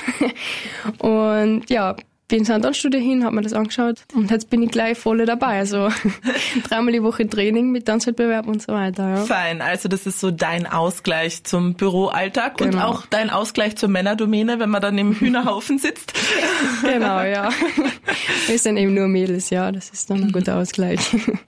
und 0.99 1.69
ja, 1.69 1.97
bin 2.29 2.41
ins 2.41 2.49
Tanzstudio 2.49 3.01
hin, 3.01 3.25
habe 3.25 3.37
mir 3.37 3.43
das 3.43 3.53
angeschaut 3.53 4.05
und 4.15 4.31
jetzt 4.31 4.51
bin 4.51 4.63
ich 4.63 4.71
gleich 4.71 4.99
voll 4.99 5.25
dabei. 5.25 5.59
Also 5.59 5.89
dreimal 6.69 6.93
die 6.93 7.03
Woche 7.03 7.29
Training 7.29 7.71
mit 7.71 7.87
Tanzwettbewerb 7.87 8.49
und 8.49 8.63
so 8.63 8.73
weiter. 8.73 9.09
Ja. 9.09 9.17
Fein, 9.25 9.63
also 9.63 9.89
das 9.89 10.07
ist 10.07 10.19
so 10.19 10.33
dein 10.33 10.67
Ausgleich 10.67 11.45
zum 11.45 11.75
Büroalltag 11.75 12.59
genau. 12.59 12.71
und 12.71 12.83
auch 12.83 13.07
dein 13.07 13.31
Ausgleich 13.31 13.77
zur 13.77 13.89
Männerdomäne, 13.89 14.59
wenn 14.59 14.71
man 14.71 14.83
dann 14.83 14.99
im 14.99 15.15
Hühnerhaufen 15.21 15.79
sitzt. 15.79 16.15
genau, 16.83 17.23
ja. 17.23 17.51
Wir 18.49 18.59
sind 18.59 18.77
eben 18.77 18.95
nur 18.95 19.07
Mädels, 19.07 19.51
ja, 19.51 19.71
das 19.71 19.91
ist 19.91 20.11
dann 20.11 20.25
ein 20.25 20.33
guter 20.33 20.57
Ausgleich. 20.57 21.01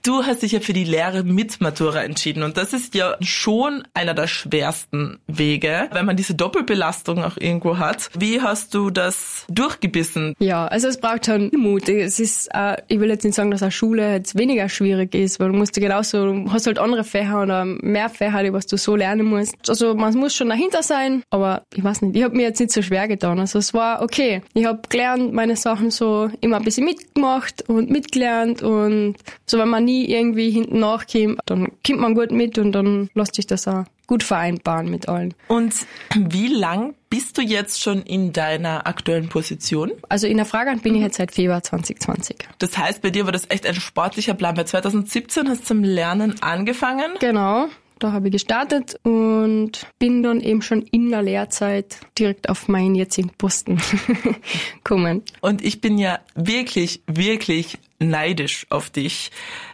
Du 0.03 0.23
hast 0.23 0.43
dich 0.43 0.53
ja 0.53 0.59
für 0.59 0.73
die 0.73 0.85
Lehre 0.85 1.23
mit 1.23 1.59
Matura 1.61 2.03
entschieden 2.03 2.43
und 2.43 2.57
das 2.57 2.73
ist 2.73 2.95
ja 2.95 3.15
schon 3.21 3.83
einer 3.93 4.13
der 4.13 4.27
schwersten 4.27 5.19
Wege, 5.27 5.89
wenn 5.91 6.05
man 6.05 6.15
diese 6.15 6.35
Doppelbelastung 6.35 7.23
auch 7.23 7.37
irgendwo 7.37 7.77
hat. 7.77 8.09
Wie 8.17 8.41
hast 8.41 8.73
du 8.73 8.89
das 8.89 9.45
durchgebissen? 9.49 10.35
Ja, 10.39 10.68
also 10.69 10.87
es 10.87 10.99
braucht 10.99 11.25
schon 11.25 11.51
Mut. 11.55 11.89
Es 11.89 12.19
ist, 12.19 12.47
äh, 12.53 12.77
ich 12.87 12.99
will 12.99 13.09
jetzt 13.09 13.23
nicht 13.23 13.35
sagen, 13.35 13.51
dass 13.51 13.61
eine 13.61 13.71
Schule 13.71 14.13
jetzt 14.13 14.37
weniger 14.37 14.69
schwierig 14.69 15.13
ist, 15.15 15.39
weil 15.39 15.51
du 15.51 15.57
musst 15.57 15.73
genauso, 15.73 16.25
du 16.25 16.51
hast 16.51 16.67
halt 16.67 16.79
andere 16.79 17.03
Fächer 17.03 17.41
oder 17.41 17.65
mehr 17.65 18.09
Fächer, 18.09 18.43
die 18.43 18.53
was 18.53 18.67
du 18.67 18.77
so 18.77 18.95
lernen 18.95 19.25
musst. 19.25 19.55
Also 19.67 19.95
man 19.95 20.13
muss 20.15 20.35
schon 20.35 20.49
dahinter 20.49 20.83
sein, 20.83 21.23
aber 21.29 21.63
ich 21.73 21.83
weiß 21.83 22.01
nicht, 22.03 22.15
ich 22.15 22.23
habe 22.23 22.35
mir 22.35 22.43
jetzt 22.43 22.59
nicht 22.59 22.71
so 22.71 22.81
schwer 22.81 23.07
getan. 23.07 23.39
Also 23.39 23.59
es 23.59 23.73
war 23.73 24.01
okay. 24.01 24.41
Ich 24.53 24.65
habe 24.65 24.81
gelernt, 24.89 25.33
meine 25.33 25.55
Sachen 25.55 25.91
so 25.91 26.29
immer 26.41 26.57
ein 26.57 26.63
bisschen 26.63 26.85
mitgemacht 26.85 27.67
und 27.67 27.89
mitgelernt 27.89 28.61
und 28.61 29.15
so, 29.45 29.57
wenn 29.57 29.69
man 29.69 29.85
nie 29.85 30.05
irgendwie 30.05 30.51
hinten 30.51 30.79
nachkommt, 30.79 31.39
dann 31.45 31.69
kommt 31.85 31.99
man 31.99 32.13
gut 32.13 32.31
mit 32.31 32.57
und 32.57 32.71
dann 32.71 33.09
lässt 33.15 33.35
sich 33.35 33.47
das 33.47 33.67
auch 33.67 33.85
gut 34.09 34.23
vereinbaren 34.23 34.89
mit 34.89 35.07
allen. 35.07 35.35
Und 35.47 35.85
wie 36.15 36.47
lang 36.47 36.95
bist 37.11 37.37
du 37.37 37.43
jetzt 37.43 37.79
schon 37.79 38.01
in 38.01 38.33
deiner 38.33 38.87
aktuellen 38.87 39.29
Position? 39.29 39.91
Also 40.09 40.25
in 40.25 40.37
der 40.37 40.47
Fragehand 40.47 40.81
bin 40.81 40.95
ich 40.95 41.01
jetzt 41.01 41.17
seit 41.17 41.31
Februar 41.31 41.61
2020. 41.61 42.37
Das 42.57 42.75
heißt, 42.75 43.03
bei 43.03 43.11
dir 43.11 43.25
war 43.25 43.31
das 43.31 43.45
echt 43.49 43.67
ein 43.67 43.75
sportlicher 43.75 44.33
Plan. 44.33 44.55
Bei 44.55 44.63
2017 44.63 45.47
hast 45.47 45.61
du 45.61 45.65
zum 45.65 45.83
Lernen 45.83 46.41
angefangen. 46.41 47.11
Genau. 47.19 47.67
Da 47.99 48.11
habe 48.11 48.29
ich 48.29 48.31
gestartet 48.31 48.95
und 49.03 49.85
bin 49.99 50.23
dann 50.23 50.41
eben 50.41 50.63
schon 50.63 50.81
in 50.81 51.11
der 51.11 51.21
Lehrzeit 51.21 51.97
direkt 52.17 52.49
auf 52.49 52.67
meinen 52.67 52.95
jetzigen 52.95 53.29
Posten 53.37 53.79
gekommen. 54.83 55.21
Und 55.41 55.63
ich 55.63 55.81
bin 55.81 55.99
ja 55.99 56.17
wirklich, 56.33 57.03
wirklich 57.05 57.77
neidisch 57.99 58.65
auf 58.69 58.89
dich, 58.89 59.31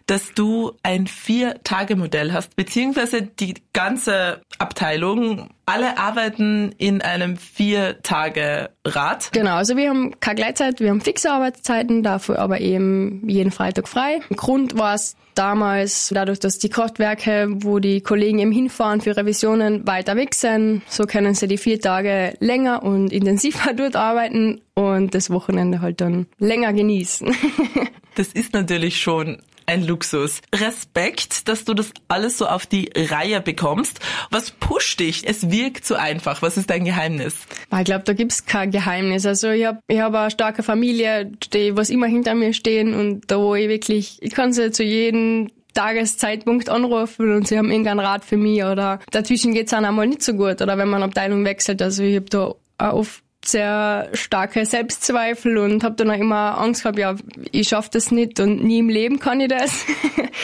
dass 0.08 0.34
du 0.34 0.74
ein 0.84 1.08
Vier-Tage-Modell 1.08 2.34
hast, 2.34 2.56
beziehungsweise 2.56 3.24
die 3.24 3.56
ganze 3.74 4.42
Abteilung, 4.60 5.50
alle 5.66 5.98
arbeiten 5.98 6.74
in 6.78 7.02
einem 7.02 7.38
Vier-Tage-Rad. 7.38 9.32
Genau, 9.32 9.56
also 9.56 9.78
wir 9.78 9.90
haben 9.90 10.20
keine 10.20 10.36
Gleitzeit, 10.36 10.80
wir 10.80 10.90
haben 10.90 11.02
fixe 11.02 11.32
Arbeitszeiten, 11.32 12.04
dafür 12.04 12.40
aber 12.40 12.62
eben 12.62 13.28
jeden 13.28 13.52
Freitag 13.52 13.88
frei. 13.88 14.20
Grund 14.36 14.78
war 14.78 14.94
es 14.94 15.16
damals 15.34 16.12
dadurch, 16.14 16.40
dass 16.40 16.60
die 16.60 16.70
Kraftwerke, 16.70 17.48
wo 17.50 17.80
die 17.80 18.02
Kollegen 18.02 18.40
eben 18.40 18.52
hinfahren 18.52 19.02
für 19.02 19.18
Revisionen, 19.18 19.88
weiter 19.88 20.16
weg 20.16 20.36
sind. 20.36 20.84
So 20.88 21.06
können 21.06 21.34
sie 21.34 21.48
die 21.48 21.58
vier 21.58 21.80
Tage 21.80 22.36
länger 22.40 22.84
und 22.84 23.12
intensiver 23.12 23.74
dort 23.76 23.96
arbeiten 23.96 24.62
und 24.76 25.16
das 25.16 25.30
Wochenende 25.30 25.82
halt 25.82 26.00
dann 26.00 26.28
länger 26.38 26.74
genießen. 26.74 27.36
das 28.16 28.30
ist 28.30 28.54
natürlich 28.54 29.02
schon 29.02 29.42
ein 29.68 29.86
Luxus. 29.86 30.42
Respekt, 30.54 31.48
dass 31.48 31.66
du 31.66 31.74
das 31.74 31.92
alles 32.08 32.38
so 32.38 32.48
auf 32.48 32.66
die 32.66 32.90
Reihe 32.96 33.42
bekommst. 33.42 34.00
Was 34.30 34.52
pusht 34.52 35.00
dich? 35.00 35.28
Es 35.28 35.50
wirkt 35.50 35.86
so 35.86 35.96
einfach. 35.96 36.42
Was 36.42 36.58
ist 36.58 36.70
dein 36.70 36.86
Geheimnis? 36.86 37.36
Ich 37.78 37.86
glaube, 37.86 38.04
da 38.04 38.14
gibt's 38.14 38.46
kein 38.46 38.72
Geheimnis. 38.72 39.26
Also 39.26 39.50
ich 39.50 39.66
habe 39.66 39.80
ich 39.88 40.00
hab 40.00 40.14
eine 40.14 40.32
starke 40.32 40.64
Familie, 40.64 41.32
die 41.54 41.76
was 41.76 41.90
immer 41.90 42.08
hinter 42.08 42.36
mir 42.36 42.54
stehen 42.54 42.94
und 42.94 43.32
da 43.32 43.38
wo 43.40 43.56
ich 43.56 43.68
wirklich, 43.68 44.18
ich 44.22 44.32
kann 44.32 44.54
sie 44.54 44.72
zu 44.72 44.84
jedem 44.84 45.50
Tageszeitpunkt 45.74 46.70
anrufen 46.70 47.36
und 47.36 47.48
sie 47.48 47.58
haben 47.58 47.70
irgendeinen 47.70 48.00
Rat 48.00 48.24
für 48.24 48.38
mich 48.38 48.64
oder 48.64 49.00
dazwischen 49.12 49.54
geht's 49.54 49.72
dann 49.72 49.84
einmal 49.84 50.08
nicht 50.08 50.24
so 50.24 50.34
gut 50.34 50.62
oder 50.62 50.78
wenn 50.78 50.90
man 50.90 51.04
Abteilung 51.04 51.44
wechselt. 51.44 51.82
Also 51.82 52.04
ich 52.04 52.16
habe 52.16 52.30
da 52.30 52.56
auch 52.78 52.94
oft 52.94 53.25
sehr 53.48 54.10
starke 54.14 54.66
Selbstzweifel 54.66 55.58
und 55.58 55.84
habe 55.84 55.96
dann 55.96 56.12
auch 56.12 56.20
immer 56.20 56.60
Angst 56.60 56.84
gehabt, 56.84 57.00
ja, 57.00 57.16
ich 57.52 57.70
schaffe 57.70 57.90
das 57.94 58.12
nicht 58.12 58.40
und 58.40 58.64
nie 58.64 58.80
im 58.80 58.90
Leben 58.90 59.20
kann 59.20 59.40
ich 59.40 59.50
das. 59.50 59.86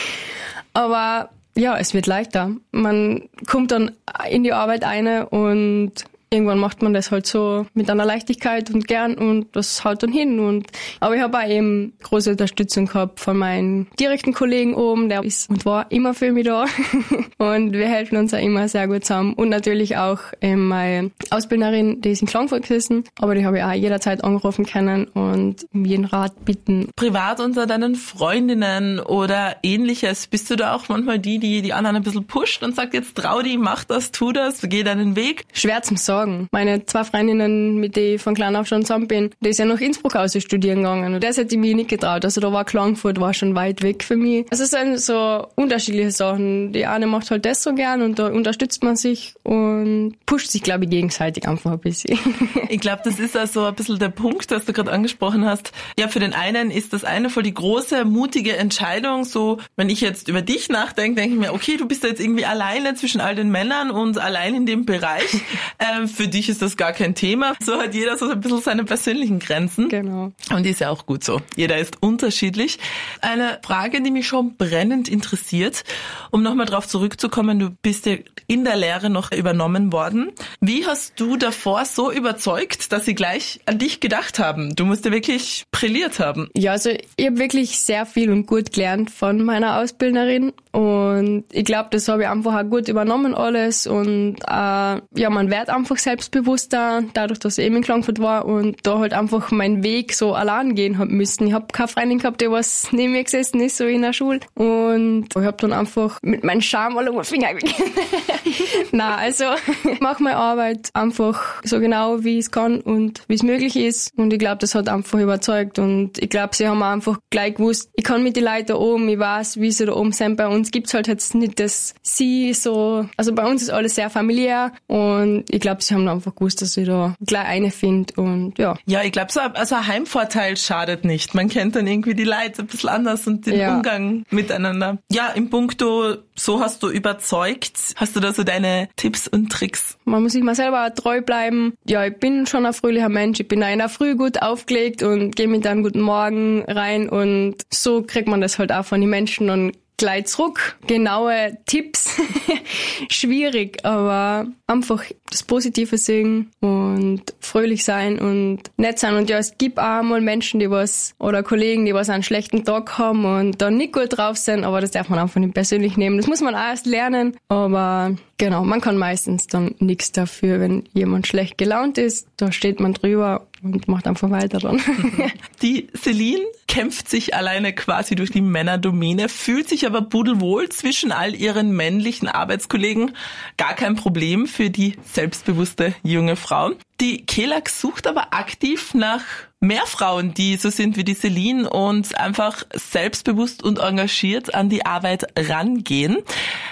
Aber 0.73 1.29
ja, 1.55 1.77
es 1.77 1.93
wird 1.93 2.07
leichter. 2.07 2.51
Man 2.71 3.29
kommt 3.47 3.71
dann 3.71 3.91
in 4.29 4.43
die 4.43 4.53
Arbeit 4.53 4.83
eine 4.83 5.27
und 5.29 5.93
irgendwann 6.33 6.59
macht 6.59 6.81
man 6.81 6.93
das 6.93 7.11
halt 7.11 7.27
so 7.27 7.65
mit 7.73 7.89
einer 7.89 8.05
Leichtigkeit 8.05 8.71
und 8.71 8.87
gern 8.87 9.15
und 9.15 9.53
das 9.53 9.83
haut 9.83 10.01
dann 10.01 10.13
hin. 10.13 10.39
Und 10.39 10.67
aber 11.01 11.15
ich 11.15 11.21
habe 11.21 11.37
auch 11.37 11.47
eben 11.47 11.93
große 12.01 12.31
Unterstützung 12.31 12.85
gehabt 12.85 13.19
von 13.19 13.37
meinen 13.37 13.87
direkten 13.99 14.33
Kollegen 14.33 14.73
oben, 14.73 15.09
der 15.09 15.23
ist 15.23 15.49
und 15.49 15.65
war 15.65 15.91
immer 15.91 16.13
für 16.13 16.31
mich 16.31 16.45
da. 16.45 16.65
und 17.37 17.73
wir 17.73 17.87
helfen 17.87 18.17
uns 18.17 18.33
auch 18.33 18.39
immer 18.39 18.67
sehr 18.69 18.87
gut 18.87 19.03
zusammen. 19.03 19.33
Und 19.33 19.49
natürlich 19.49 19.97
auch 19.97 20.19
ähm, 20.39 20.69
meine 20.69 21.11
Ausbilderin, 21.31 21.99
die 22.01 22.11
ist 22.11 22.21
in 22.21 22.27
Klagenfurt 22.27 22.61
gesessen, 22.61 23.03
aber 23.19 23.35
die 23.35 23.45
habe 23.45 23.57
ich 23.57 23.63
auch 23.63 23.73
jederzeit 23.73 24.23
angerufen 24.23 24.65
können 24.65 25.05
und 25.07 25.65
um 25.73 25.83
jeden 25.83 26.05
Rat 26.05 26.45
bitten. 26.45 26.89
Privat 26.95 27.41
unter 27.41 27.67
deinen 27.67 27.95
Freundinnen 27.95 28.99
oder 29.01 29.57
ähnliches, 29.63 30.27
bist 30.27 30.49
du 30.49 30.55
da 30.55 30.75
auch 30.75 30.87
manchmal 30.87 31.19
die, 31.19 31.39
die 31.39 31.61
die 31.61 31.73
anderen 31.73 31.97
ein 31.97 32.03
bisschen 32.03 32.25
pusht 32.25 32.63
und 32.63 32.73
sagt, 32.73 32.93
jetzt 32.93 33.17
trau 33.17 33.41
die, 33.41 33.57
mach 33.57 33.83
das, 33.83 34.11
tu 34.11 34.31
das, 34.31 34.61
geh 34.61 34.83
deinen 34.83 35.17
Weg? 35.17 35.43
Schwer 35.51 35.81
zum 35.81 35.97
Sagen 35.97 36.20
sagen. 36.21 36.47
Meine 36.51 36.85
zwei 36.85 37.03
Freundinnen, 37.03 37.77
mit 37.77 37.95
denen 37.95 38.15
ich 38.15 38.21
von 38.21 38.35
klein 38.35 38.55
auf 38.55 38.67
schon 38.67 38.81
zusammen 38.81 39.07
bin, 39.07 39.31
die 39.39 39.53
sind 39.53 39.69
nach 39.69 39.79
Innsbruck 39.79 40.15
aus 40.15 40.35
studieren 40.41 40.77
gegangen. 40.77 41.13
Und 41.13 41.23
das 41.23 41.37
hätte 41.37 41.55
ich 41.55 41.61
mir 41.61 41.75
nicht 41.75 41.89
getraut. 41.89 42.23
Also 42.25 42.41
da 42.41 42.51
war 42.51 42.65
Klagenfurt 42.65 43.19
war 43.19 43.33
schon 43.33 43.55
weit 43.55 43.81
weg 43.81 44.03
für 44.03 44.15
mich. 44.15 44.45
Also 44.51 44.63
es 44.63 44.71
sind 44.71 44.99
so 44.99 45.47
unterschiedliche 45.55 46.11
Sachen. 46.11 46.71
Die 46.73 46.85
eine 46.85 47.07
macht 47.07 47.29
halt 47.31 47.45
das 47.45 47.63
so 47.63 47.73
gern 47.73 48.01
und 48.01 48.19
da 48.19 48.27
unterstützt 48.27 48.83
man 48.83 48.95
sich 48.95 49.33
und 49.43 50.15
pusht 50.25 50.51
sich, 50.51 50.63
glaube 50.63 50.85
ich, 50.85 50.89
gegenseitig 50.89 51.47
einfach 51.47 51.71
ein 51.71 51.79
bisschen. 51.79 52.17
ich 52.69 52.79
glaube, 52.79 53.01
das 53.03 53.19
ist 53.19 53.35
also 53.35 53.65
ein 53.65 53.75
bisschen 53.75 53.99
der 53.99 54.09
Punkt, 54.09 54.51
was 54.51 54.65
du 54.65 54.73
gerade 54.73 54.91
angesprochen 54.91 55.45
hast. 55.45 55.71
Ja, 55.99 56.07
für 56.07 56.19
den 56.19 56.33
einen 56.33 56.71
ist 56.71 56.93
das 56.93 57.03
eine 57.03 57.29
voll 57.29 57.43
die 57.43 57.53
große, 57.53 58.05
mutige 58.05 58.55
Entscheidung. 58.57 59.23
So, 59.25 59.59
wenn 59.75 59.89
ich 59.89 60.01
jetzt 60.01 60.27
über 60.27 60.41
dich 60.41 60.69
nachdenke, 60.69 61.21
denke 61.21 61.35
ich 61.35 61.39
mir, 61.41 61.53
okay, 61.53 61.77
du 61.77 61.87
bist 61.87 62.03
jetzt 62.03 62.21
irgendwie 62.21 62.45
alleine 62.45 62.95
zwischen 62.95 63.21
all 63.21 63.35
den 63.35 63.49
Männern 63.49 63.91
und 63.91 64.17
allein 64.17 64.55
in 64.55 64.65
dem 64.65 64.85
Bereich. 64.85 65.31
Ähm, 65.79 66.07
für 66.11 66.27
dich 66.27 66.49
ist 66.49 66.61
das 66.61 66.77
gar 66.77 66.93
kein 66.93 67.15
Thema. 67.15 67.53
So 67.63 67.79
hat 67.79 67.93
jeder 67.93 68.17
so 68.17 68.29
ein 68.29 68.39
bisschen 68.39 68.61
seine 68.61 68.83
persönlichen 68.83 69.39
Grenzen. 69.39 69.89
Genau. 69.89 70.31
Und 70.49 70.65
ist 70.65 70.81
ja 70.81 70.89
auch 70.89 71.05
gut 71.05 71.23
so. 71.23 71.41
Jeder 71.55 71.77
ist 71.77 72.01
unterschiedlich. 72.01 72.79
Eine 73.21 73.59
Frage, 73.63 74.01
die 74.01 74.11
mich 74.11 74.27
schon 74.27 74.55
brennend 74.57 75.09
interessiert, 75.09 75.83
um 76.31 76.43
nochmal 76.43 76.65
drauf 76.65 76.87
zurückzukommen, 76.87 77.59
du 77.59 77.69
bist 77.81 78.05
ja 78.05 78.17
in 78.47 78.63
der 78.63 78.75
Lehre 78.75 79.09
noch 79.09 79.31
übernommen 79.31 79.93
worden. 79.93 80.31
Wie 80.59 80.85
hast 80.85 81.19
du 81.19 81.37
davor 81.37 81.85
so 81.85 82.11
überzeugt, 82.11 82.91
dass 82.91 83.05
sie 83.05 83.15
gleich 83.15 83.61
an 83.65 83.77
dich 83.77 83.99
gedacht 83.99 84.39
haben? 84.39 84.75
Du 84.75 84.85
musst 84.85 85.05
ja 85.05 85.11
wirklich 85.11 85.65
brilliert 85.71 86.19
haben. 86.19 86.49
Ja, 86.55 86.71
also 86.73 86.91
ich 87.15 87.25
habe 87.25 87.37
wirklich 87.37 87.79
sehr 87.79 88.05
viel 88.05 88.31
und 88.31 88.45
gut 88.45 88.73
gelernt 88.73 89.09
von 89.09 89.43
meiner 89.43 89.77
Ausbilderin 89.79 90.53
und 90.71 91.45
ich 91.51 91.65
glaube, 91.65 91.89
das 91.91 92.07
habe 92.07 92.23
ich 92.23 92.27
einfach 92.29 92.55
auch 92.55 92.69
gut 92.69 92.87
übernommen 92.87 93.35
alles 93.35 93.87
und 93.87 94.37
äh, 94.47 94.51
ja, 94.51 95.29
man 95.29 95.51
wird 95.51 95.69
einfach 95.69 95.97
selbstbewusster, 95.97 97.03
dadurch, 97.13 97.39
dass 97.39 97.57
ich 97.57 97.65
eben 97.65 97.77
in 97.77 97.83
Klagenfurt 97.83 98.19
war 98.19 98.45
und 98.45 98.77
da 98.83 98.99
halt 98.99 99.13
einfach 99.13 99.51
meinen 99.51 99.83
Weg 99.83 100.13
so 100.13 100.33
allein 100.33 100.75
gehen 100.75 100.97
hab 100.97 101.09
müssen. 101.09 101.47
Ich 101.47 101.53
habe 101.53 101.67
keine 101.73 101.89
Freundin 101.89 102.19
gehabt, 102.19 102.39
die 102.39 102.49
was 102.49 102.87
neben 102.91 103.11
mir 103.11 103.23
gesessen 103.23 103.59
ist, 103.59 103.77
so 103.77 103.85
in 103.85 104.01
der 104.01 104.13
Schule. 104.13 104.39
Und 104.55 105.27
ich 105.35 105.43
habe 105.43 105.57
dann 105.57 105.73
einfach 105.73 106.19
mit 106.21 106.43
meinem 106.43 106.61
Charme 106.61 106.97
alle 106.97 107.11
um 107.11 107.23
Finger 107.23 107.49
Na, 108.91 109.15
also 109.15 109.45
ich 109.91 109.99
mache 109.99 110.23
meine 110.23 110.37
Arbeit 110.37 110.89
einfach 110.93 111.61
so 111.63 111.79
genau, 111.79 112.23
wie 112.23 112.39
ich 112.39 112.45
es 112.45 112.51
kann 112.51 112.79
und 112.79 113.23
wie 113.27 113.35
es 113.35 113.43
möglich 113.43 113.75
ist. 113.75 114.11
Und 114.17 114.31
ich 114.31 114.39
glaube, 114.39 114.57
das 114.59 114.75
hat 114.75 114.87
einfach 114.87 115.19
überzeugt. 115.19 115.79
Und 115.79 116.17
ich 116.17 116.29
glaube, 116.29 116.55
sie 116.55 116.67
haben 116.67 116.81
einfach 116.81 117.19
gleich 117.29 117.55
gewusst, 117.55 117.89
ich 117.95 118.03
kann 118.03 118.23
mit 118.23 118.35
den 118.35 118.45
Leuten 118.45 118.67
da 118.67 118.75
oben, 118.75 119.09
ich 119.09 119.19
weiß, 119.19 119.59
wie 119.59 119.71
sie 119.71 119.85
da 119.85 119.93
oben 119.93 120.11
sind 120.11 120.37
bei 120.37 120.47
uns 120.47 120.60
uns 120.61 120.71
gibt's 120.71 120.93
halt 120.93 121.07
jetzt 121.07 121.33
nicht 121.33 121.59
das 121.59 121.95
Sie 122.03 122.53
so, 122.53 123.07
also 123.17 123.33
bei 123.33 123.45
uns 123.45 123.63
ist 123.63 123.71
alles 123.71 123.95
sehr 123.95 124.09
familiär 124.09 124.71
und 124.87 125.45
ich 125.49 125.59
glaube, 125.59 125.81
sie 125.81 125.95
haben 125.95 126.07
einfach 126.07 126.35
gewusst, 126.35 126.61
dass 126.61 126.77
ich 126.77 126.87
da 126.87 127.15
gleich 127.25 127.47
eine 127.47 127.71
finde 127.71 128.13
und 128.15 128.57
ja. 128.57 128.75
Ja, 128.85 129.03
ich 129.03 129.11
glaube, 129.11 129.31
so 129.31 129.39
also 129.39 129.75
ein 129.75 129.87
Heimvorteil 129.87 130.57
schadet 130.57 131.03
nicht. 131.03 131.33
Man 131.33 131.49
kennt 131.49 131.75
dann 131.75 131.87
irgendwie 131.87 132.13
die 132.13 132.23
Leute 132.23 132.61
ein 132.61 132.67
bisschen 132.67 132.89
anders 132.89 133.25
und 133.27 133.45
den 133.45 133.59
ja. 133.59 133.75
Umgang 133.75 134.23
miteinander. 134.29 134.99
Ja, 135.11 135.29
im 135.29 135.49
Punkto, 135.49 136.15
so 136.35 136.61
hast 136.61 136.83
du 136.83 136.89
überzeugt. 136.89 137.95
Hast 137.95 138.15
du 138.15 138.19
da 138.19 138.33
so 138.33 138.43
deine 138.43 138.89
Tipps 138.95 139.27
und 139.27 139.51
Tricks? 139.51 139.97
Man 140.05 140.21
muss 140.21 140.33
sich 140.33 140.43
mal 140.43 140.55
selber 140.55 140.93
treu 140.93 141.21
bleiben. 141.21 141.73
Ja, 141.85 142.05
ich 142.05 142.17
bin 142.17 142.45
schon 142.45 142.65
ein 142.65 142.73
fröhlicher 142.73 143.09
Mensch. 143.09 143.39
Ich 143.39 143.47
bin 143.47 143.61
in 143.61 143.79
der 143.79 143.89
Früh 143.89 144.15
gut 144.15 144.41
aufgelegt 144.41 145.01
und 145.01 145.35
gehe 145.35 145.47
mit 145.47 145.65
einem 145.65 145.83
guten 145.83 146.01
Morgen 146.01 146.63
rein 146.67 147.09
und 147.09 147.55
so 147.71 148.03
kriegt 148.03 148.27
man 148.27 148.41
das 148.41 148.59
halt 148.59 148.71
auch 148.71 148.85
von 148.85 149.01
den 149.01 149.09
Menschen 149.09 149.49
und 149.49 149.73
gleich 150.01 150.25
zurück. 150.25 150.77
Genaue 150.87 151.57
Tipps. 151.67 152.10
Schwierig, 153.09 153.83
aber 153.85 154.47
einfach 154.67 155.03
das 155.29 155.43
Positive 155.43 155.97
sehen 155.97 156.51
und 156.59 157.21
fröhlich 157.39 157.83
sein 157.83 158.19
und 158.19 158.59
nett 158.77 158.99
sein. 158.99 159.15
Und 159.15 159.29
ja, 159.29 159.37
es 159.37 159.57
gibt 159.57 159.79
auch 159.79 160.01
mal 160.03 160.21
Menschen, 160.21 160.59
die 160.59 160.69
was, 160.69 161.13
oder 161.19 161.43
Kollegen, 161.43 161.85
die 161.85 161.93
was 161.93 162.09
einen 162.09 162.23
schlechten 162.23 162.63
Tag 162.63 162.97
haben 162.97 163.25
und 163.25 163.61
dann 163.61 163.77
nicht 163.77 163.93
gut 163.93 164.17
drauf 164.17 164.37
sind, 164.37 164.63
aber 164.63 164.81
das 164.81 164.91
darf 164.91 165.09
man 165.09 165.19
einfach 165.19 165.39
nicht 165.39 165.53
persönlich 165.53 165.97
nehmen. 165.97 166.17
Das 166.17 166.27
muss 166.27 166.41
man 166.41 166.55
auch 166.55 166.59
erst 166.59 166.85
lernen, 166.85 167.35
aber 167.49 168.15
genau, 168.37 168.63
man 168.63 168.81
kann 168.81 168.97
meistens 168.97 169.47
dann 169.47 169.75
nichts 169.79 170.11
dafür, 170.11 170.59
wenn 170.59 170.83
jemand 170.93 171.27
schlecht 171.27 171.57
gelaunt 171.57 171.97
ist. 171.97 172.27
Da 172.37 172.51
steht 172.51 172.79
man 172.79 172.93
drüber 172.93 173.47
und 173.63 173.87
macht 173.87 174.07
einfach 174.07 174.29
weiter 174.29 174.59
dann. 174.59 174.81
Die 175.61 175.87
Celine 175.95 176.43
kämpft 176.67 177.09
sich 177.09 177.35
alleine 177.35 177.73
quasi 177.73 178.15
durch 178.15 178.31
die 178.31 178.41
Männerdomäne, 178.41 179.29
fühlt 179.29 179.67
sich 179.69 179.85
aber 179.85 180.01
pudelwohl 180.01 180.69
zwischen 180.69 181.11
all 181.11 181.35
ihren 181.35 181.71
männlichen 182.01 182.27
Arbeitskollegen. 182.27 183.15
Gar 183.57 183.75
kein 183.75 183.95
Problem 183.95 184.47
für 184.47 184.71
die 184.71 184.97
selbstbewusste 185.05 185.93
junge 186.01 186.35
Frau. 186.35 186.71
Die 186.99 187.25
KELAG 187.25 187.69
sucht 187.69 188.07
aber 188.07 188.33
aktiv 188.33 188.93
nach 188.93 189.21
mehr 189.59 189.85
Frauen, 189.85 190.33
die 190.33 190.55
so 190.57 190.71
sind 190.71 190.97
wie 190.97 191.03
die 191.03 191.13
Celine 191.13 191.69
und 191.69 192.17
einfach 192.17 192.63
selbstbewusst 192.73 193.61
und 193.61 193.77
engagiert 193.79 194.55
an 194.55 194.69
die 194.69 194.85
Arbeit 194.85 195.27
rangehen. 195.37 196.17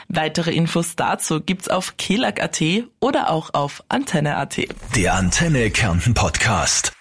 Weitere 0.07 0.51
Infos 0.51 0.95
dazu 0.95 1.41
gibt's 1.41 1.67
auf 1.67 1.97
kelag.at 1.97 2.61
oder 2.99 3.29
auch 3.29 3.53
auf 3.53 3.83
antenne.at. 3.89 4.57
Der 4.95 5.13
Antenne 5.13 5.69
Kärnten 5.69 6.15
Podcast. 6.15 6.98